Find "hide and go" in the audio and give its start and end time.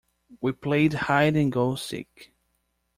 0.93-1.75